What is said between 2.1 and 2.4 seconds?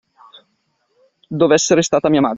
madre.